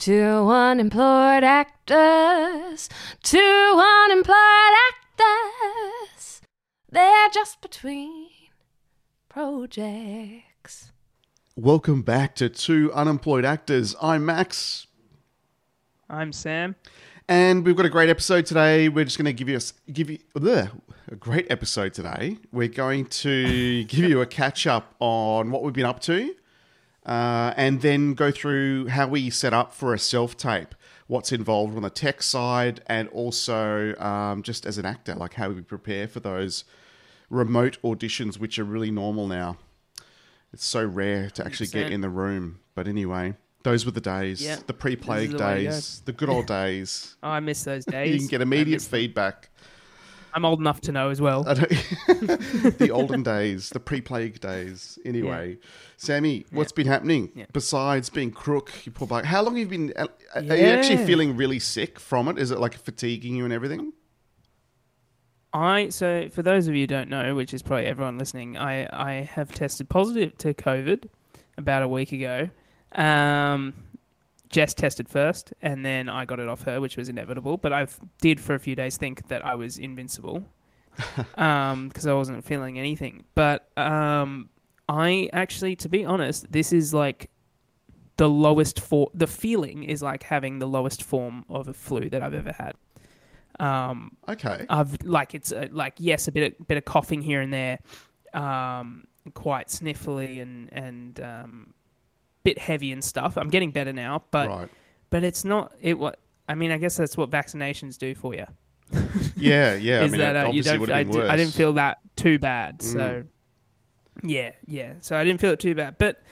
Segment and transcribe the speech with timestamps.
[0.00, 2.88] Two unemployed actors,
[3.22, 4.74] two unemployed
[5.18, 6.40] actors.
[6.90, 8.30] They're just between
[9.28, 10.92] projects.
[11.54, 13.94] Welcome back to Two Unemployed Actors.
[14.00, 14.86] I'm Max,
[16.08, 16.76] I'm Sam.
[17.28, 18.88] and we've got a great episode today.
[18.88, 20.70] We're just going to give you a, give you bleh,
[21.08, 22.38] a great episode today.
[22.52, 26.34] We're going to give you a catch up on what we've been up to,
[27.06, 30.74] uh, and then go through how we set up for a self tape,
[31.06, 35.48] what's involved on the tech side, and also um, just as an actor, like how
[35.50, 36.64] we prepare for those
[37.30, 39.56] remote auditions, which are really normal now.
[40.52, 41.92] It's so rare to actually get 100%.
[41.92, 42.58] in the room.
[42.74, 44.56] But anyway, those were the days, Yeah.
[44.66, 45.70] the pre-plague This is the way to go.
[45.70, 47.16] days, the good old days.
[47.22, 48.12] Oh, I miss those days.
[48.12, 49.42] you can get immediate feedback.
[49.42, 49.50] them.
[50.34, 51.44] I'm old enough to know as well.
[52.80, 54.98] The olden days, the pre-plague days.
[55.04, 55.58] Anyway,
[55.96, 57.46] Sammy, what's been happening Yeah.
[57.52, 58.72] besides being crook?
[58.84, 59.24] You poor bug.
[59.24, 59.92] How long have you been?
[59.96, 62.38] Are are you actually feeling really sick from it?
[62.38, 63.92] Is it like fatiguing you and everything?
[65.52, 68.88] I so for those of you who don't know, which is probably everyone listening, I
[68.92, 71.08] I have tested positive to COVID
[71.58, 72.50] about a week ago.
[72.92, 73.74] Um,
[74.50, 77.56] Jess tested first, and then I got it off her, which was inevitable.
[77.56, 77.86] But I
[78.20, 80.44] did for a few days think that I was invincible,
[81.36, 83.24] um, because I wasn't feeling anything.
[83.34, 84.50] But um,
[84.88, 87.30] I actually, to be honest, this is like
[88.16, 92.22] the lowest for the feeling is like having the lowest form of a flu that
[92.22, 92.74] I've ever had.
[93.58, 94.66] Um, Okay.
[94.68, 97.78] I've like it's uh, like yes, a bit of, bit of coughing here and there,
[98.34, 99.04] um,
[99.34, 101.74] quite sniffly and and um,
[102.44, 103.36] bit heavy and stuff.
[103.36, 104.68] I'm getting better now, but right.
[105.10, 105.98] but it's not it.
[105.98, 108.46] What I mean, I guess that's what vaccinations do for you.
[109.36, 110.00] Yeah, yeah.
[110.00, 110.80] I is mean, that uh, you don't?
[110.80, 111.30] would I, have been di- worse.
[111.30, 112.82] I didn't feel that too bad.
[112.82, 113.24] So
[114.22, 114.94] yeah, yeah.
[115.00, 116.22] So I didn't feel it too bad, but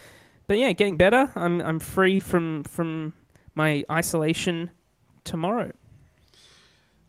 [0.46, 1.30] but yeah, getting better.
[1.34, 3.14] I'm I'm free from from
[3.54, 4.70] my isolation
[5.24, 5.72] tomorrow.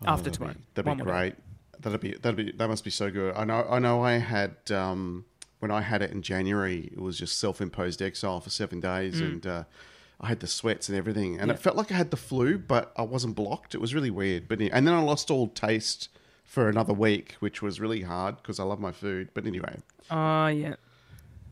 [0.05, 0.53] Oh, after that'd tomorrow.
[0.53, 1.35] Be, that'd be great.
[1.79, 3.35] That'd be that'd be that must be so good.
[3.35, 5.25] I know I know I had um,
[5.59, 9.19] when I had it in January, it was just self imposed exile for seven days,
[9.19, 9.63] and uh,
[10.21, 11.47] I had the sweats and everything, and Mm.
[11.47, 11.53] Yeah.
[11.53, 13.75] it felt like I had the flu, but I wasn't blocked.
[13.75, 14.47] It was really weird.
[14.47, 16.09] But and then I lost all taste
[16.45, 19.29] for another week, which was really hard because I love my food.
[19.33, 19.77] But anyway,
[20.09, 20.75] Oh yeah.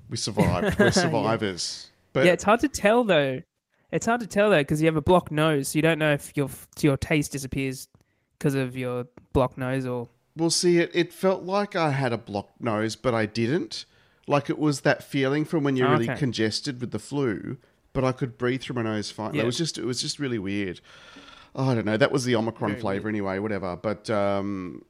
[0.10, 0.80] we survived.
[0.80, 1.90] We're survivors.
[2.14, 3.42] But yeah, it's hard to tell though.
[3.92, 6.14] It's hard to tell though because you have a blocked nose, so you don't know
[6.14, 6.50] if your
[6.82, 7.88] your taste disappears
[8.38, 12.18] because of your blocked nose or Well, see, it, it felt like I had a
[12.18, 13.86] blocked nose, but I didn't.
[14.28, 16.20] Like it was that feeling from when you're really Okay.
[16.20, 17.58] congested with the flu,
[17.94, 19.36] but I could breathe through my nose fine.
[19.36, 20.82] It was just it was just really weird.
[21.56, 21.98] Oh, I don't know.
[21.98, 23.76] That was the Omicron Very flavor anyway, whatever.
[23.78, 24.84] But um,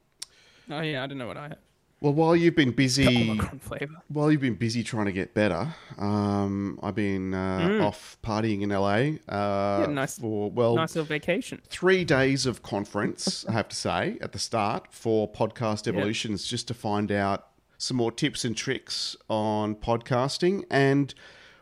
[0.70, 1.58] oh yeah, I don't know what I have.
[2.00, 3.94] well, while you've been busy, Omicron flavor.
[4.08, 8.70] while you've been busy trying to get better, um, I've been uh, off partying in
[8.70, 9.80] LA uh, Mm.
[9.80, 11.62] Yeah, nice- for well Nice little vacation.
[11.70, 16.66] three days of conference, I have to say, at the start for Podcast Evolutions, just
[16.68, 17.46] to find out
[17.78, 20.64] some more tips and tricks on podcasting.
[20.70, 21.14] And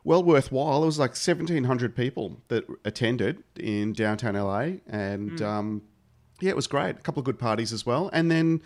[0.07, 0.85] well worthwhile.
[0.85, 4.79] It was like 1,700 people that attended in downtown LA.
[4.87, 5.83] And um,
[6.41, 6.91] yeah, it was great.
[6.91, 8.09] A couple of good parties as well.
[8.13, 8.63] And then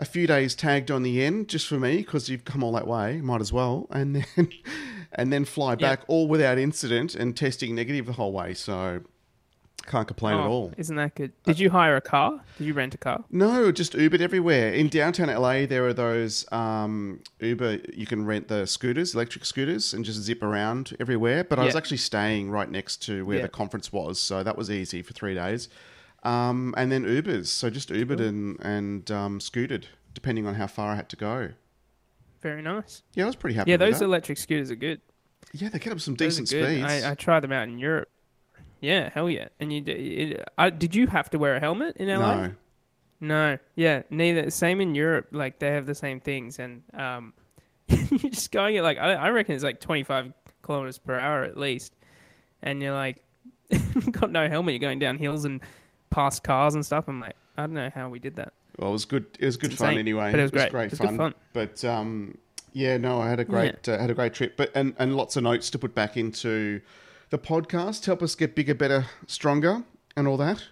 [0.00, 2.88] a few days tagged on the end just for me because you've come all that
[2.88, 3.86] way, might as well.
[3.92, 4.48] And then.
[5.12, 8.54] And then fly back all without incident and testing negative the whole way.
[8.54, 9.00] So
[9.86, 10.72] can't complain at Oh, all.
[10.76, 11.32] Isn't that good?
[11.44, 12.40] Did you hire a car?
[12.58, 13.24] Did you rent a car?
[13.30, 14.72] No, just Ubered everywhere.
[14.72, 17.80] In downtown LA, there are those um, Uber.
[17.92, 21.42] You can rent the scooters, electric scooters, and just zip around everywhere.
[21.44, 23.42] But I was actually staying right next to where Yeah.
[23.42, 25.68] the conference was, so that was easy for three days.
[26.22, 30.92] Um, and then Ubers, so just Ubered and and um, scooted, depending on how far
[30.92, 31.50] I had to go.
[32.42, 33.02] Very nice.
[33.14, 33.70] Yeah, I was pretty happy.
[33.70, 35.00] Yeah, those electric scooters are good.
[35.52, 36.84] yeah, they get up some Those decent speeds.
[36.84, 38.08] I, I tried them out in Europe.
[38.80, 39.48] Yeah, hell yeah.
[39.58, 42.36] And you, it, I, did you have to wear a helmet in LA?
[42.36, 42.52] no,
[43.20, 44.50] No, yeah, neither.
[44.50, 45.28] Same in Europe.
[45.32, 47.34] Like they have the same things, and um,
[47.88, 50.32] you're just going at like I, I reckon it's like 25
[50.62, 51.94] kilometers per hour at least,
[52.62, 53.22] and you're like
[54.10, 54.72] got no helmet.
[54.74, 55.60] You're going down hills and
[56.10, 57.04] past cars and stuff.
[57.08, 58.52] I'm like, I don't know how we did that.
[58.78, 59.26] Well, it was good.
[59.38, 60.30] It was good It's fun insane, anyway.
[60.30, 60.72] but it was great.
[60.72, 61.18] It was good fun.
[61.18, 61.34] fun.
[61.52, 62.38] But um,
[62.72, 64.56] yeah, no, I had a great uh, had a great trip.
[64.56, 66.80] But and, and lots of notes to put back into
[67.30, 68.04] the podcast.
[68.06, 69.82] Help us get bigger, better, stronger,
[70.16, 70.64] and all that.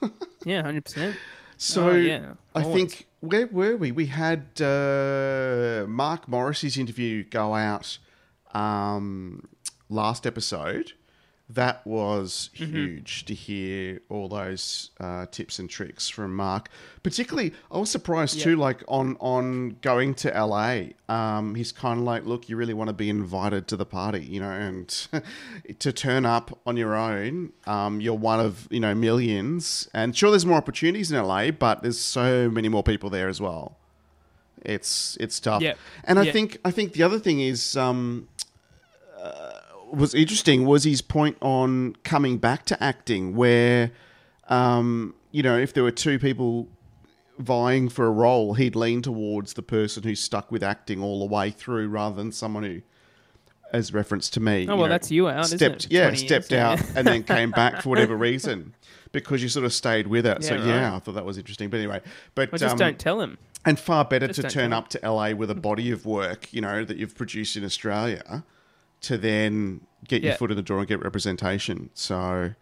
[0.44, 1.16] Yeah, hundred percent.
[1.56, 3.90] So Oh, yeah, I think where were we?
[3.90, 7.98] We had uh, Mark Morrissey's interview go out
[8.54, 9.48] um,
[9.88, 10.92] last episode.
[11.48, 16.68] That was huge to hear all those uh, tips and tricks from Mark.
[17.04, 18.56] Particularly, I was surprised too.
[18.56, 22.88] Like on on going to LA, um, he's kind of like, "Look, you really want
[22.88, 24.88] to be invited to the party, you know, and
[25.78, 27.52] to turn up on your own.
[27.64, 31.80] Um, you're one of you know millions, and sure, there's more opportunities in LA, but
[31.82, 33.76] there's so many more people there as well.
[34.64, 35.62] It's it's tough.
[35.62, 35.74] Yeah.
[36.02, 36.32] And I Yeah.
[36.32, 38.26] think I think the other thing is um,
[39.96, 43.90] was interesting was his point on coming back to acting, where
[44.48, 46.68] um, you know if there were two people
[47.38, 51.34] vying for a role, he'd lean towards the person who's stuck with acting all the
[51.34, 52.80] way through, rather than someone who,
[53.72, 56.16] as reference to me, Oh, well, know, that's you out, isn't stepped, it, yeah, 20
[56.18, 56.70] years, stepped yeah.
[56.70, 58.74] out and then came back for whatever reason.
[59.12, 60.66] Because you sort of stayed with it, so Yeah, right.
[60.68, 61.70] yeah, I thought that was interesting.
[61.70, 62.00] But anyway,
[62.34, 63.38] but Well, just um, don't tell him.
[63.64, 66.60] and far better Just to turn up to LA with a body of work, you
[66.60, 68.44] know, that you've produced in Australia,
[69.02, 71.90] to then get your foot in the door and get representation.
[71.94, 72.52] So,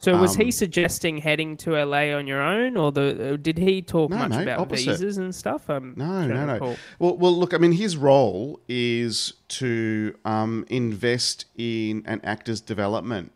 [0.00, 3.58] So was um, he suggesting heading to LA on your own, or the uh, did
[3.58, 4.92] he talk No, much mate, about opposite.
[4.92, 5.68] visas and stuff?
[5.70, 6.52] Um, no, no, no.
[6.54, 6.76] Recall.
[6.98, 13.32] Well, well, look, I mean, his role is to um, invest in an actor's development,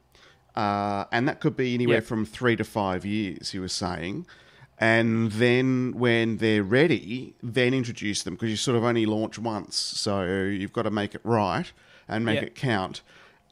[0.56, 2.00] uh, and that could be anywhere Yeah.
[2.00, 3.50] from three to five years.
[3.50, 4.26] He was saying.
[4.76, 9.76] And then when they're ready, then introduce them because you sort of only launch once,
[9.76, 11.72] so you've got to make it right
[12.08, 12.46] and make Yeah.
[12.46, 13.02] it count.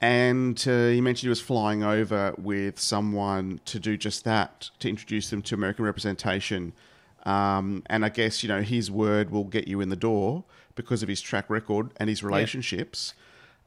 [0.00, 4.88] And uh, he mentioned he was flying over with someone to do just that, to
[4.88, 6.72] introduce them to American representation.
[7.24, 10.42] Um, and I guess, you know, his word will get you in the door
[10.74, 13.14] because of his track record and his relationships.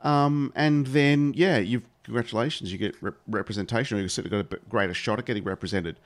[0.03, 4.59] Um, and then, yeah, you've congratulations, you get rep- representation, or you've certainly got a
[4.69, 5.97] greater shot at getting represented.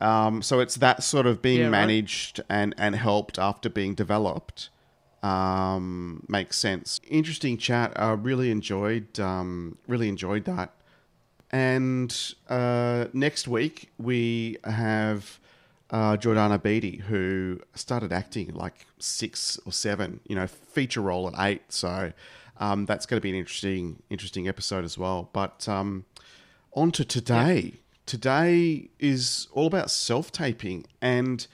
[0.00, 1.70] Um, so it's that sort of being Yeah, right.
[1.72, 4.68] managed and, and helped after being developed
[5.22, 7.00] um, makes sense.
[7.08, 7.92] Interesting chat.
[7.96, 10.72] I really enjoyed um, really enjoyed that.
[11.50, 12.16] And
[12.48, 15.40] uh, next week we have
[15.90, 20.20] uh, Jordana Beatty, who started acting like six or seven.
[20.26, 21.72] You know, feature role at eight.
[21.72, 22.12] So
[22.58, 25.28] um, that's going to be an interesting interesting episode as well.
[25.32, 26.04] But um,
[26.72, 27.74] on to today.
[28.06, 31.46] Today is all about self taping and.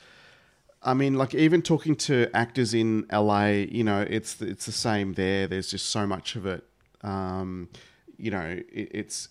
[0.86, 5.14] I mean, like even talking to actors in LA, you know, it's it's the same
[5.14, 5.46] there.
[5.48, 6.64] There's just so much of it.
[7.02, 7.68] Um,
[8.16, 9.28] you know, it, it's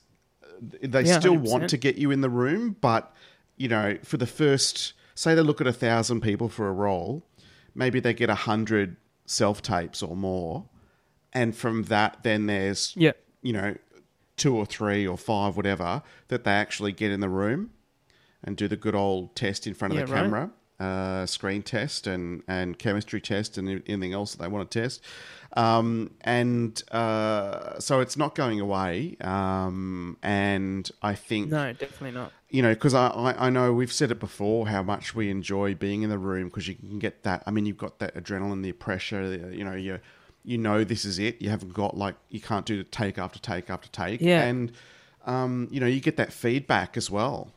[0.62, 1.50] they Yeah, still 100%.
[1.50, 3.14] want to get you in the room, but
[3.58, 7.26] you know, for the first, say they look at a thousand people for a role,
[7.74, 10.66] maybe they get a hundred self tapes or more,
[11.34, 13.14] and from that, then there's Yeah.
[13.42, 13.76] you know,
[14.36, 17.72] two or three or five, whatever, that they actually get in the room
[18.44, 20.24] and do the good old test in front of Yeah, the right.
[20.80, 25.02] Uh, screen test and, and chemistry test and anything else that they want to test.
[25.56, 29.16] Um, and uh, so it's not going away.
[29.22, 32.34] Um, and I think No, definitely not.
[32.50, 35.74] you know, because I, I, I know we've said it before how much we enjoy
[35.76, 37.44] being in the room because you can get that.
[37.46, 39.30] I mean, you've got that adrenaline, the pressure.
[39.38, 40.00] The, you know, you
[40.44, 41.42] you know this is it.
[41.42, 44.20] You haven't got like you can't do the take after take after take.
[44.22, 44.44] Yeah.
[44.44, 44.72] and
[45.26, 47.50] um, you know, you get that feedback as well.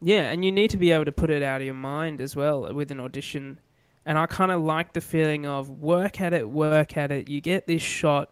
[0.00, 2.34] Yeah, and you need to be able to put it out of your mind as
[2.34, 3.60] well with an audition.
[4.06, 7.28] And I kind of like the feeling of work at it, work at it.
[7.28, 8.30] You get this shot,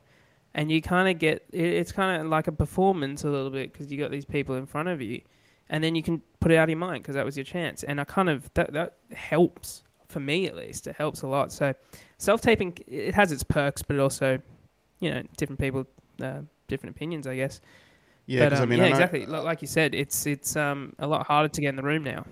[0.55, 3.73] and you kind of get it, it's kind of like a performance a little bit
[3.73, 5.21] because you got these people in front of you,
[5.69, 7.83] and then you can put it out of your mind because that was your chance.
[7.83, 10.87] And I kind of that that helps for me at least.
[10.87, 11.53] It helps a lot.
[11.53, 11.75] So
[12.17, 14.41] self taping it has its perks, but also,
[15.01, 15.87] you know, different people,
[16.23, 17.61] uh, different opinions, I guess.
[18.29, 19.27] Yeah, because um, I mean, yeah, I know, exactly.
[19.27, 22.05] Like like you said, it's it's um a lot harder to get in the room
[22.05, 22.25] now.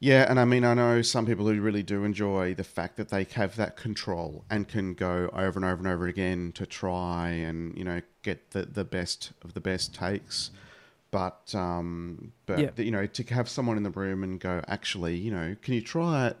[0.00, 3.08] Yeah, and I mean, I know some people who really do enjoy the fact that
[3.08, 7.30] they have that control and can go over and over and over again to try
[7.30, 10.50] and you know get the, the best of the best takes.
[11.10, 12.70] But um, but Yeah.
[12.76, 15.82] you know, to have someone in the room and go, actually, you know, can you
[15.82, 16.36] try it?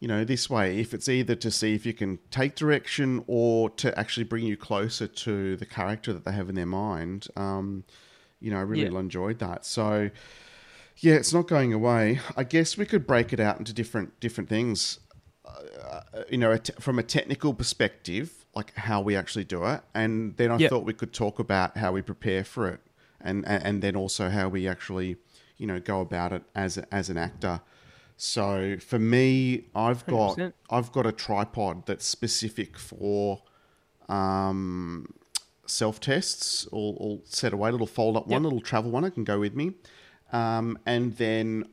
[0.00, 0.78] You know, this way.
[0.78, 4.56] If it's either to see if you can take direction or to actually bring you
[4.56, 7.28] closer to the character that they have in their mind.
[7.36, 7.84] Um,
[8.40, 8.98] you know, I really Yeah.
[8.98, 9.64] enjoyed that.
[9.64, 10.10] So.
[10.98, 12.20] Yeah, it's not going away.
[12.38, 14.98] I guess we could break it out into different different things.
[15.44, 16.00] Uh,
[16.30, 20.56] you know, from a technical perspective, like how we actually do it, and then I
[20.56, 20.70] Yep.
[20.70, 22.80] thought we could talk about how we prepare for it,
[23.20, 25.18] and and, and then also how we actually,
[25.58, 27.60] you know, go about it as a, as an actor.
[28.16, 30.52] So for me, I've got 100%.
[30.70, 33.42] I've got a tripod that's specific for
[34.08, 35.12] um,
[35.66, 38.44] self tests, all, all set away, little fold up one, Yep.
[38.44, 39.04] little travel one.
[39.04, 39.72] I can go with me,
[40.32, 41.64] um, and then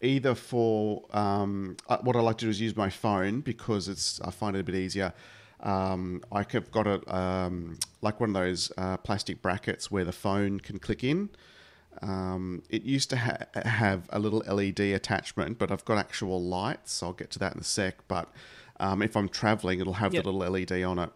[0.00, 4.30] either for um, what I like to do is use my phone because it's I
[4.30, 5.12] find it a bit easier.
[5.60, 10.60] Um, I've got a um, like one of those uh, plastic brackets where the phone
[10.60, 11.30] can click in.
[12.00, 17.02] Um, it used to ha- have a little LED attachment, but I've got actual lights.
[17.02, 18.06] I'll get to that in a sec.
[18.06, 18.30] But
[18.78, 20.22] um, if I'm traveling, it'll have Yep.
[20.22, 21.10] the little LED on it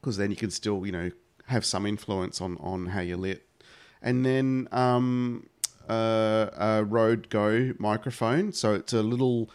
[0.00, 1.10] because then you can still, you know,
[1.52, 3.46] have some influence on, on how you're lit.
[4.00, 5.46] And then um,
[5.88, 8.52] uh, a Rode Go microphone.
[8.52, 9.48] So it's a little,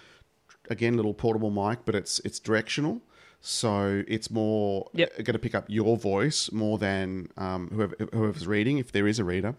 [0.69, 3.01] again, little portable mic, but it's it's directional.
[3.41, 5.09] So it's more Yep.
[5.25, 9.19] going to pick up your voice more than um, whoever whoever's reading, if there is
[9.19, 9.55] a reader.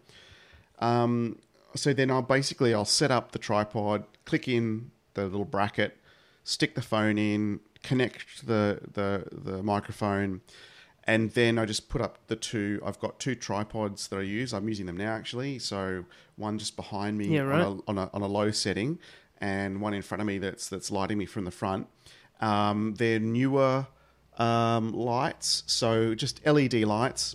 [0.80, 1.38] Um,
[1.74, 5.96] so then I'll basically I'll set up the tripod, click in the little bracket,
[6.44, 10.40] stick the phone in, connect the the the microphone,
[11.08, 12.80] and then I just put up the two.
[12.84, 14.52] I've got two tripods that I use.
[14.54, 15.58] I'm using them now actually.
[15.58, 16.04] So
[16.36, 17.62] one just behind me Yeah, right.
[17.64, 18.98] on, a, on a on a low setting,
[19.40, 21.86] and one in front of me that's that's lighting me from the front.
[22.40, 23.86] Um, they're newer
[24.36, 27.34] um, lights, so just LED lights.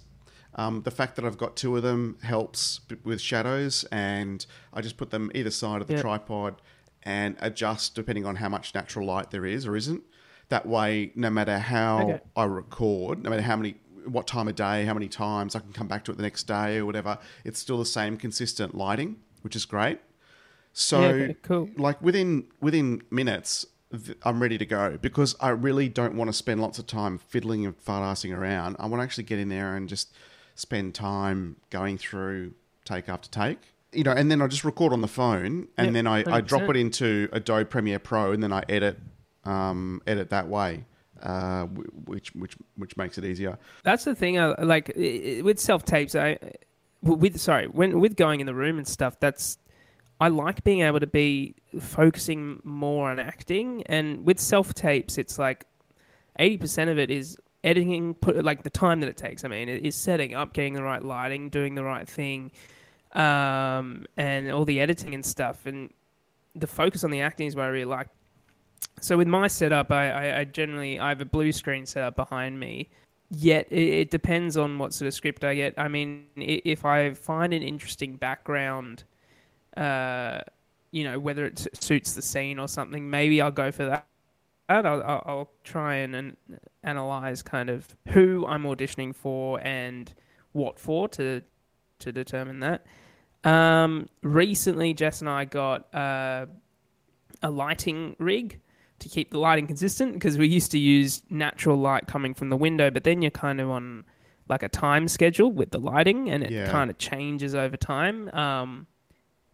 [0.55, 4.97] Um, the fact that I've got two of them helps with shadows, and I just
[4.97, 6.01] put them either side of the Yeah.
[6.01, 6.61] tripod
[7.01, 10.03] and adjust depending on how much natural light there is or isn't.
[10.49, 12.19] That way, no matter how Okay.
[12.35, 15.71] I record, no matter how many, what time of day, how many times, I can
[15.73, 17.17] come back to it the next day or whatever.
[17.43, 19.99] It's still the same consistent lighting, which is great.
[20.73, 21.69] So, Yeah, okay, cool.
[21.77, 23.65] like within within minutes,
[24.23, 27.65] I'm ready to go because I really don't want to spend lots of time fiddling
[27.65, 28.75] and fart-assing around.
[28.79, 30.11] I want to actually get in there and just
[30.55, 32.53] spend time going through
[32.85, 33.59] take after take.
[33.91, 36.41] You know, and then I just record on the phone, and Yep, then I, I
[36.41, 38.99] drop it into Adobe Premiere Pro, and then I edit
[39.45, 40.85] um, edit that way,
[41.21, 43.57] uh, which which which makes it easier.
[43.83, 44.39] That's the thing.
[44.39, 46.37] I, like with self tapes, I
[47.01, 49.19] with sorry when with going in the room and stuff.
[49.19, 49.57] That's
[50.19, 55.37] I like being able to be focusing more on acting, and with self tapes, it's
[55.37, 55.65] like
[56.39, 58.13] eighty percent of it is editing.
[58.13, 59.43] Put like the time that it takes.
[59.43, 62.51] I mean, it is setting up, getting the right lighting, doing the right thing,
[63.13, 65.65] um, and all the editing and stuff.
[65.65, 65.89] And
[66.55, 68.07] the focus on the acting is what I really like.
[69.03, 72.15] So with my setup, I, I, I generally I have a blue screen set up
[72.15, 72.89] behind me.
[73.29, 75.73] Yet it, it depends on what sort of script I get.
[75.77, 79.03] I mean, if I find an interesting background,
[79.75, 80.39] uh,
[80.91, 84.07] you know, whether it suits the scene or something, maybe I'll go for that.
[84.69, 86.37] I'll, I'll, I'll try and, and
[86.83, 90.13] analyze kind of who I'm auditioning for and
[90.53, 91.41] what for to
[91.99, 92.85] to determine that.
[93.43, 96.45] Um, recently, Jess and I got uh,
[97.41, 98.61] a lighting rig
[99.03, 102.57] to keep the lighting consistent because we used to use natural light coming from the
[102.57, 104.05] window, but then you're kind of on
[104.49, 106.69] like a time schedule with the lighting, and it Yeah.
[106.69, 108.29] kind of changes over time.
[108.33, 108.87] Um,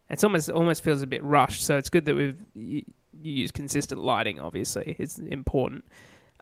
[0.09, 2.83] it's almost almost feels a bit rushed, so it's good that we've you,
[3.21, 4.39] you use consistent lighting.
[4.39, 5.85] Obviously, it's important.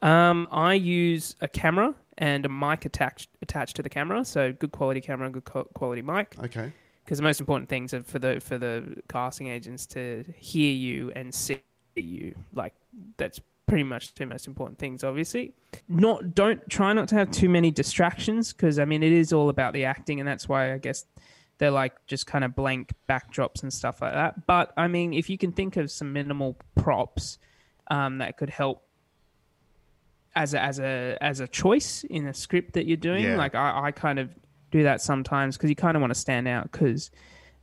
[0.01, 4.71] Um, I use a camera and a mic attached attached to the camera, so good
[4.71, 6.71] quality camera, and good co- quality mic Okay.
[7.03, 11.11] because the most important things are for the for the casting agents to hear you
[11.15, 11.59] and see
[12.01, 12.35] you.
[12.53, 12.73] Like
[13.17, 15.03] that's pretty much the two most important things.
[15.03, 15.53] Obviously,
[15.87, 19.49] not don't try not to have too many distractions because I mean it is all
[19.49, 21.05] about the acting, and that's why I guess
[21.57, 24.45] they're like just kind of blank backdrops and stuff like that.
[24.45, 27.39] But I mean, if you can think of some minimal props
[27.89, 28.83] um, that could help
[30.37, 33.23] as a, as a as a choice in a script that you're doing.
[33.23, 33.37] Yeah.
[33.37, 34.29] Like I, I kind of
[34.71, 37.09] do that sometimes because you kind of want to stand out because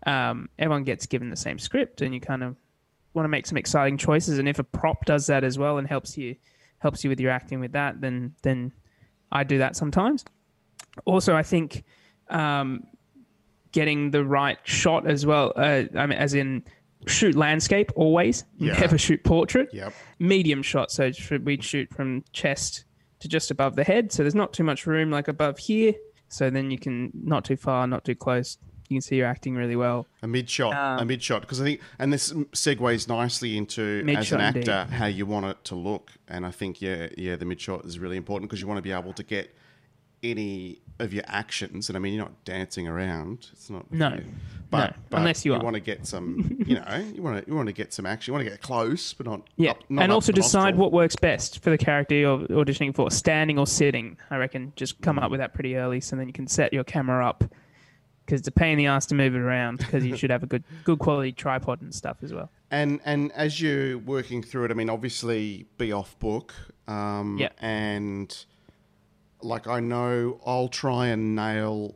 [0.07, 2.57] um, everyone gets given the same script and you kind of
[3.15, 4.39] want to make some exciting choices.
[4.39, 6.37] And if a prop does that as well and helps you
[6.79, 8.73] helps you with your acting with that, then then
[9.33, 10.25] I do that sometimes.
[11.07, 11.85] Also, I think
[12.29, 12.85] um,
[13.73, 15.53] getting the right shot as well.
[15.57, 16.63] Uh, I mean, as in
[17.07, 18.79] shoot landscape always, Yeah.
[18.79, 19.93] never shoot portrait Yep.
[20.19, 20.91] medium shot.
[20.91, 22.85] So should we shoot from chest
[23.21, 24.13] to just above the head?
[24.13, 25.95] So there's not too much room like above here.
[26.29, 28.57] So then you can not too far, not too close.
[28.89, 30.07] You can see you're acting really well.
[30.23, 34.05] A mid shot, a Um, mid shot, because I think, and this segues nicely into
[34.17, 34.95] as an actor indeed.
[34.97, 37.99] how you want it to look, and I think yeah, yeah, the mid shot is
[37.99, 39.55] really important because you want to be able to get
[40.23, 43.49] any of your actions, and I mean you're not dancing around.
[43.53, 44.19] It's not No.
[44.71, 45.61] but, No, but unless you are.
[45.63, 48.33] want to get some, you know, you want to you want to get some action.
[48.33, 50.71] You want to get close, but not Yeah, up- not and up also the decide
[50.77, 50.81] nostril.
[50.83, 54.17] what works best for the character you're auditioning for, standing or sitting.
[54.31, 56.85] I reckon just come up with that pretty early, so then you can set your
[56.85, 57.45] camera up.
[58.25, 59.79] Because it's a pain in the ass to move it around.
[59.79, 62.51] Because you should have a good, good quality tripod and stuff as well.
[62.71, 66.55] And and as you're working through it, I mean, obviously be off book.
[66.89, 67.51] Um, Yeah.
[67.59, 68.35] And
[69.43, 71.95] like I know, I'll try and nail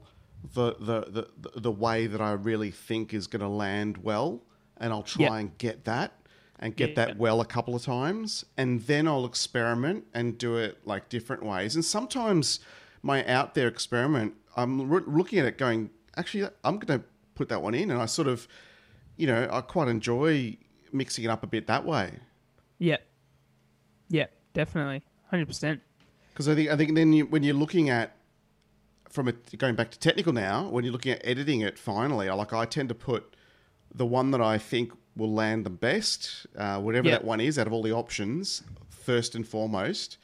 [0.54, 4.42] the the the, the way that I really think is going to land well,
[4.76, 5.36] and I'll try Yeah.
[5.36, 6.12] and get that.
[6.60, 6.94] and get Yeah.
[7.06, 11.44] that well a couple of times, and then I'll experiment and do it like different
[11.44, 11.76] ways.
[11.76, 12.58] And sometimes
[13.00, 17.48] my out there experiment, I'm re- looking at it going, actually, I'm going to put
[17.48, 18.48] that one in, and I sort of,
[19.16, 20.56] you know, I quite enjoy
[20.92, 22.18] mixing it up a bit that way.
[22.78, 22.96] Yeah.
[24.08, 25.02] Yeah, definitely.
[25.32, 25.80] 100%.
[26.32, 28.16] Because I think I think then you, when you're looking at
[29.10, 32.52] from going back to technical now, when you're looking at editing it finally, I like
[32.52, 33.34] I tend to put
[33.94, 37.14] the one that I think will land the best, uh, whatever Yeah.
[37.16, 40.16] that one is, out of all the options, first and foremost,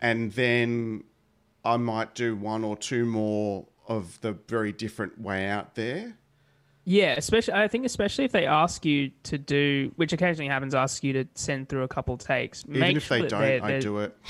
[0.00, 1.04] and then
[1.64, 6.16] I might do one or two more of the very different way out there.
[6.84, 11.02] Yeah, especially I think especially if they ask you to do, which occasionally happens, ask
[11.02, 12.64] you to send through a couple takes.
[12.68, 14.16] Even make if they that don't, they're- I they're- do it.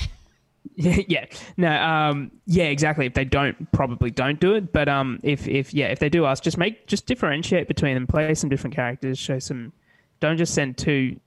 [0.75, 3.06] Yeah, yeah, no, um, yeah, exactly.
[3.06, 4.72] If they don't, probably don't do it.
[4.72, 8.06] But um, if if yeah, if they do ask, just make just differentiate between them.
[8.06, 9.16] Play some different characters.
[9.16, 9.72] Show some.
[10.18, 11.18] Don't just send two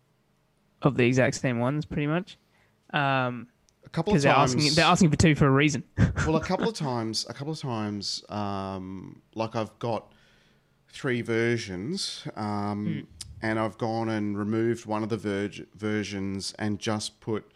[0.81, 2.37] of the exact same ones, pretty much.
[2.93, 3.47] Um,
[3.89, 5.83] A couple of because they're times, asking they're asking for two for a reason.
[6.25, 10.11] well, a couple of times, a couple of times, um, like I've got
[10.89, 13.07] three versions, um,
[13.41, 17.51] and I've gone and removed one of the verg- versions and just put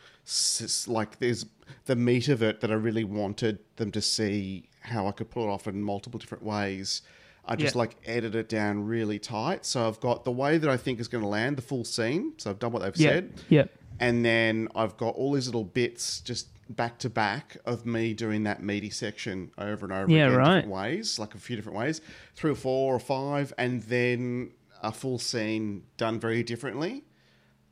[0.88, 1.46] like there's
[1.86, 5.44] the meat of it that I really wanted them to see how I could pull
[5.44, 7.02] it off in multiple different ways.
[7.46, 7.80] I just Yeah.
[7.80, 11.10] like edit it down really tight, so I've got the way that I think is
[11.10, 12.34] going to land the full scene.
[12.38, 13.66] So I've done what they've yeah, said yeah,
[14.08, 18.44] and then I've got all these little bits just back to back of me doing
[18.44, 20.56] that meaty section over and over Yeah, again, right.
[20.56, 22.02] different ways, like a few different ways,
[22.36, 27.04] three or four or five, and then a full scene done very differently.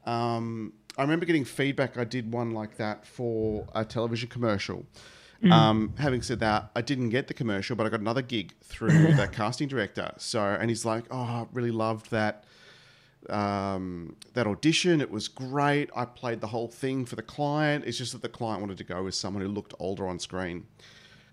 [0.06, 1.98] Um, I remember getting feedback.
[1.98, 4.86] I did one like that for a television commercial.
[5.52, 9.14] Um, having said that, I didn't get the commercial, but I got another gig through
[9.16, 10.12] that casting director.
[10.18, 12.44] So, and he's like, "Oh, I really loved that."
[13.30, 15.02] Um, that audition.
[15.02, 15.90] It was great.
[15.96, 17.86] I played the whole thing for the client.
[17.86, 20.66] It's just that the client wanted to go with someone who looked older on screen.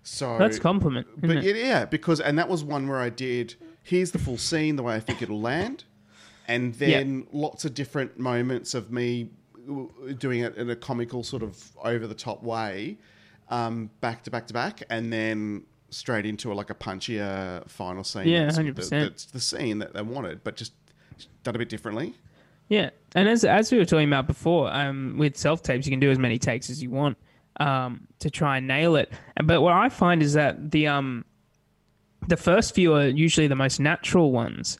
[0.03, 1.07] So that's compliment.
[1.17, 1.55] But it?
[1.55, 3.55] yeah, because and that was one where I did.
[3.83, 5.83] Here's the full scene, the way I think it'll land,
[6.47, 9.29] and then lots of different moments of me
[10.17, 12.97] doing it in a comical sort of over the top way,
[13.49, 18.03] um, back to back to back, and then straight into a, like a punchier final
[18.03, 18.27] scene.
[18.27, 18.89] Yeah, 100%.
[18.89, 20.73] That's the scene that they wanted, but just
[21.43, 22.13] done a bit differently.
[22.69, 25.99] Yeah, and as as we were talking about before, um, with self tapes, you can
[25.99, 27.17] do as many takes as you want
[27.59, 29.11] um, to try and nail it.
[29.37, 31.25] And but what I find is that the um,
[32.27, 34.77] the first few are usually the most natural ones,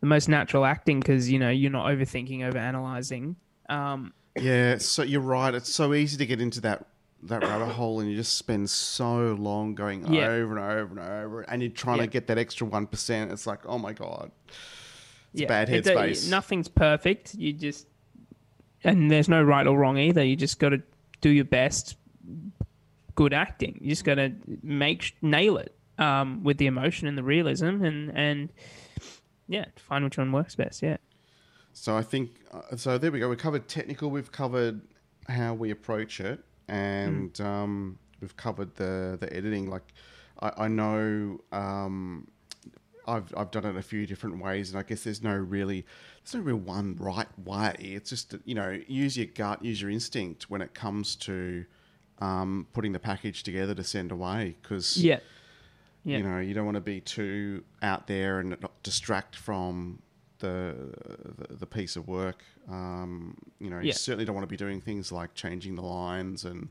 [0.00, 3.36] the most natural acting because you know you're not overthinking, over analyzing.
[3.68, 5.54] Um, Yeah, so you're right.
[5.54, 6.86] It's so easy to get into that
[7.24, 10.28] that rabbit hole, and you just spend so long going Yeah.
[10.28, 12.04] over and over and over, and you're trying Yeah.
[12.04, 13.32] to get that extra one percent.
[13.32, 14.30] It's like, oh my god,
[15.34, 16.30] it's yeah, bad headspace.
[16.30, 17.34] nothing's perfect.
[17.34, 17.88] You just
[18.84, 20.24] and there's no right or wrong either.
[20.24, 20.82] You just got to
[21.20, 21.96] do your best.
[23.16, 23.78] Good acting.
[23.80, 28.10] You just got to make nail it um, with the emotion and the realism, and
[28.16, 28.52] and
[29.48, 30.82] yeah, find which one works best.
[30.82, 30.98] Yeah,
[31.72, 32.96] So I think uh, so.
[32.96, 33.28] There we go.
[33.28, 34.10] We covered technical.
[34.10, 34.80] We've covered
[35.28, 39.68] how we approach it, and um, we've covered the the editing.
[39.68, 39.92] Like
[40.40, 42.28] I, I know um,
[43.06, 45.84] I've I've done it a few different ways, and I guess there's no really
[46.22, 47.74] there's no real one right way.
[47.78, 51.64] It's just you know use your gut, use your instinct when it comes to
[52.20, 55.20] um, putting the package together to send away because yeah,
[56.04, 60.00] yeah, you know you don't want to be too out there and distract from
[60.38, 60.74] the
[61.38, 62.42] the, the piece of work.
[62.70, 66.44] Um, you know you certainly don't want to be doing things like changing the lines
[66.44, 66.68] and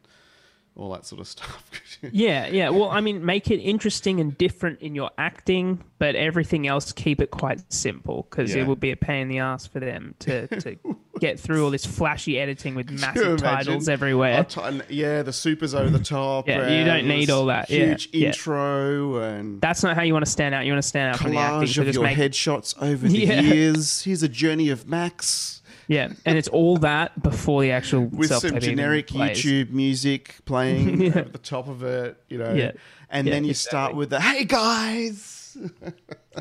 [0.76, 1.64] all that sort of stuff
[2.12, 2.70] yeah, yeah.
[2.70, 7.22] Well, I mean, make it interesting and different in your acting, but everything else keep
[7.22, 8.64] it quite simple because Yeah.
[8.64, 10.76] it would be a pain in the ass for them to to
[11.20, 14.46] get through all this flashy editing with massive titles everywhere.
[14.64, 17.70] And- yeah the supers over the top Yeah, you don't need all that.
[17.70, 18.28] Yeah, huge yeah.
[18.30, 20.66] intro and That's not how you want to stand out.
[20.66, 21.68] You want to stand out from the acting.
[21.70, 23.42] collage So of just your make, headshots over the Yeah.
[23.42, 28.32] years here's a journey of Max yeah, and it's all that before the actual with
[28.34, 29.08] some generic.
[29.08, 31.20] YouTube music playing Yeah.
[31.20, 32.54] over the top of it, you know.
[32.54, 32.72] Yeah.
[33.10, 33.70] And Yeah, then you exactly.
[33.70, 35.40] start with the "Hey guys."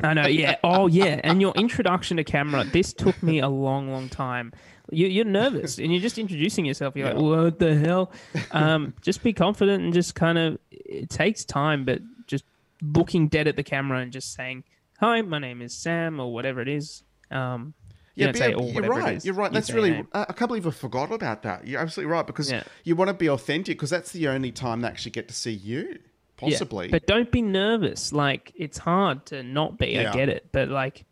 [0.03, 0.55] I know, yeah.
[0.63, 1.21] Oh, yeah.
[1.23, 4.53] And your introduction to camera, this took me a long, long time.
[4.91, 6.95] You, you're nervous and you're just introducing yourself.
[6.95, 7.13] You're Yeah.
[7.13, 8.11] like, what the hell?
[8.51, 12.43] Um, just be confident and just kind of, it takes time, but just
[12.81, 14.63] looking dead at the camera and just saying,
[14.99, 17.03] hi, my name is Sam or whatever it is.
[17.29, 17.75] Um,
[18.15, 19.25] don't but say, yeah, or you're right.
[19.25, 19.51] You're right.
[19.51, 20.05] You That's really.
[20.13, 21.65] I can't believe I forgot about that.
[21.67, 22.63] You're absolutely right because Yeah.
[22.83, 25.51] you want to be authentic because that's the only time they actually get to see
[25.53, 25.97] you, Yeah,
[26.37, 26.89] possibly.
[26.89, 28.13] But don't be nervous.
[28.13, 29.87] Like, it's hard to not be.
[29.93, 30.11] Yeah.
[30.11, 30.49] I get it.
[30.51, 31.05] But, like,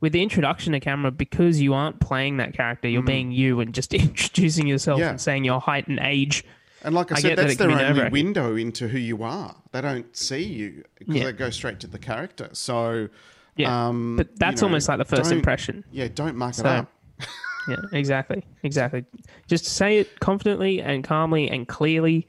[0.00, 3.74] with the introduction to camera, because you aren't playing that character, you're being you and
[3.74, 5.02] just introducing yourself Mm.
[5.02, 5.10] Yeah.
[5.10, 6.44] and saying your height and age.
[6.82, 9.56] And like I, I said, get that that's their only window into who you are.
[9.72, 11.24] They don't see you because Yeah.
[11.24, 12.50] they go straight to the character.
[12.52, 13.08] So,
[13.56, 15.84] Yeah, um, but that's you know, almost like the 1st impression.
[15.92, 16.90] Yeah, don't mark it up.
[17.66, 19.06] Yeah, exactly, exactly.
[19.46, 22.28] Just say it confidently and calmly and clearly.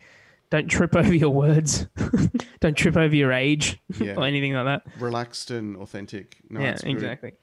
[0.50, 1.88] Don't trip over your words.
[2.62, 4.14] Don't trip over your age Yeah.
[4.16, 4.84] or anything like that.
[4.98, 6.38] Relaxed and authentic.
[6.50, 7.34] No, yeah, exactly.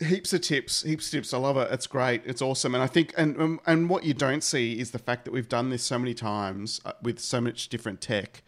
[0.00, 2.88] heaps of tips heaps of tips i love it it's great it's awesome and i
[2.88, 5.84] think and um, and what you don't see is the fact that we've done this
[5.84, 8.42] so many times uh, with so much different tech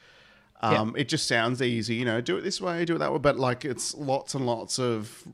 [0.64, 3.18] um, it just sounds easy you know do it this way do it that way
[3.18, 5.24] but like it's lots and lots of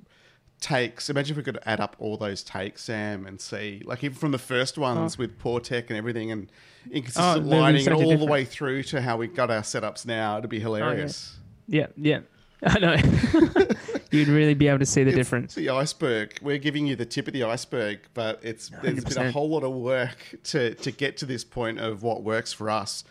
[0.61, 4.17] takes imagine if we could add up all those takes sam and see like even
[4.17, 6.53] from the first ones with poor tech and everything and
[6.91, 9.63] inconsistent Oh, lighting such and a all the way through to how we got our
[9.63, 12.21] setups now it'd be hilarious Yeah, yeah.
[12.63, 12.97] I know.
[14.11, 15.55] You'd really be able to see the It's difference.
[15.55, 16.39] The iceberg.
[16.43, 19.63] We're giving you the tip of the iceberg, but it's there's been a whole lot
[19.63, 23.03] of work to to get to this point of what works for us.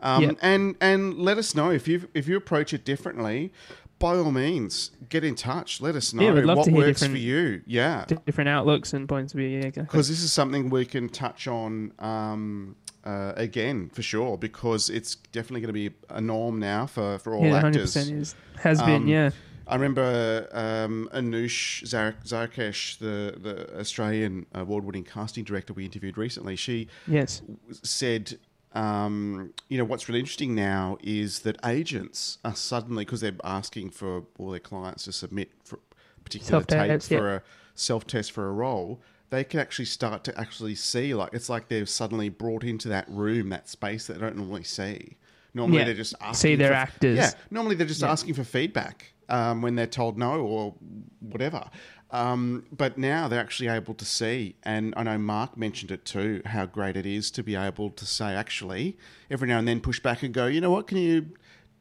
[0.00, 0.30] Um, Yeah.
[0.42, 3.52] And and let us know if you if you approach it differently.
[3.98, 5.80] By all means, get in touch.
[5.80, 7.62] Let us know Yeah, what works for you.
[7.66, 9.48] Yeah, Different outlooks and points of view.
[9.48, 9.84] Yeah, exactly.
[9.84, 14.36] because this is something we can touch on um, uh, again for sure.
[14.36, 17.94] Because it's definitely going to be a norm now for for all Yeah, hundred actors.
[17.94, 19.04] percent is has been.
[19.04, 19.30] Um, Yeah,
[19.66, 26.54] I remember um, Anush Zar- Zarkesh, the, the Australian award-winning casting director we interviewed recently.
[26.54, 27.40] She yes,
[27.82, 28.38] said,
[28.76, 33.90] um, you know, what's really interesting now is that agents are suddenly because they're asking
[33.90, 35.78] for all their clients to submit for
[36.24, 37.36] particular Self-tests, tape for yeah.
[37.36, 37.40] a
[37.74, 39.00] self-test for a role.
[39.30, 43.08] They can actually start to actually see, like it's like they're suddenly brought into that
[43.08, 45.16] room, that space that they don't normally see.
[45.54, 45.84] Normally Yeah.
[45.86, 47.16] they're just asking See their for- actors.
[47.16, 48.12] Yeah, normally they're just Yeah.
[48.12, 50.74] asking for feedback um, when they're told no or
[51.20, 51.68] whatever.
[52.12, 56.40] Um, but now they're actually able to see, and I know Mark mentioned it too,
[56.46, 58.96] how great it is to be able to say, actually,
[59.30, 61.26] every now and then push back and go, you know what, can you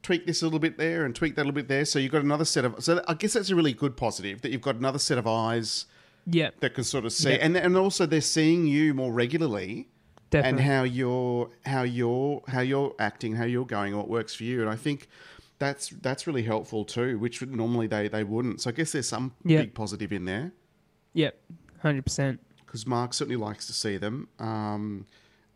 [0.02, 1.86] tweak this a little bit there and tweak that a little bit there?
[1.86, 4.52] So you've got another set of, so I guess that's a really good positive that
[4.52, 5.86] you've got another set of eyes
[6.26, 7.36] yeah, that can sort of see, Yeah.
[7.42, 9.90] and and also they're seeing you more regularly
[10.32, 10.60] definitely.
[10.64, 14.62] and how you're how you're how you're acting, how you're going, what works for you.
[14.62, 15.08] And I think
[15.60, 18.62] that's that's really helpful too, which normally they they wouldn't.
[18.62, 19.62] So I guess there's some Yeah.
[19.62, 20.52] big positive in there
[21.14, 21.40] Yep,
[21.82, 22.40] hundred percent.
[22.66, 25.06] because Mark certainly likes to see them, um,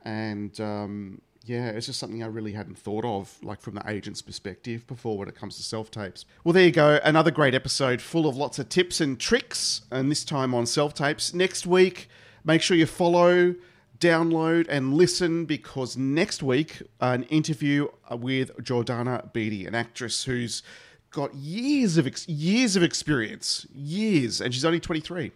[0.05, 4.21] and um, yeah, it's just something I really hadn't thought of, like from the agent's
[4.21, 6.25] perspective before when it comes to self tapes.
[6.43, 10.09] Well, there you go, another great episode full of lots of tips and tricks, and
[10.09, 11.33] this time on self tapes.
[11.33, 12.07] Next week,
[12.45, 13.55] make sure you follow.
[13.99, 20.63] Download and listen because next week an interview with Jordana Beatty, an actress who's
[21.11, 25.31] got years of ex- years of experience, years, and she's only twenty three.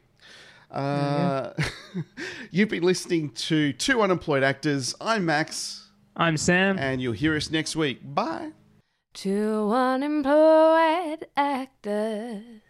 [0.72, 1.52] Uh,
[2.52, 4.96] you've been listening to Two Unemployed Actors.
[5.02, 6.80] I'm Max, I'm Sam.
[6.80, 8.00] and you'll hear us next week.
[8.04, 8.52] Bye.
[9.14, 12.63] Two unemployed actors.